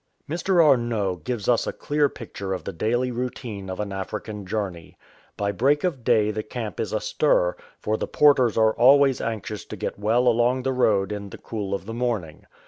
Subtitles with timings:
[0.27, 0.65] Mr.
[0.65, 4.97] Arnot gives us a clear picture of the daily routine of an African journey.
[5.37, 9.75] By break of day the camp is astir, for the porters are always anxious to
[9.75, 12.47] get well along the road in the cool of the morning.